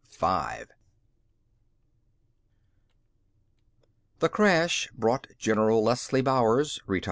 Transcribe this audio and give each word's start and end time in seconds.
XI 0.09 0.63
The 4.17 4.29
crash 4.29 4.89
brought 4.95 5.27
Gen. 5.37 5.59
Leslie 5.69 6.23
Bowers 6.23 6.79
(ret.) 6.87 6.99